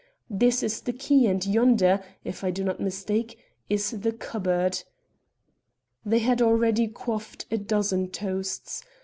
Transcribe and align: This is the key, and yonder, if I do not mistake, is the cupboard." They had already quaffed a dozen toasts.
This 0.31 0.63
is 0.63 0.81
the 0.81 0.93
key, 0.93 1.27
and 1.27 1.45
yonder, 1.45 2.03
if 2.23 2.43
I 2.43 2.49
do 2.49 2.63
not 2.63 2.79
mistake, 2.79 3.37
is 3.69 3.91
the 3.91 4.11
cupboard." 4.11 4.81
They 6.03 6.17
had 6.17 6.41
already 6.41 6.87
quaffed 6.87 7.45
a 7.51 7.59
dozen 7.59 8.09
toasts. 8.09 8.83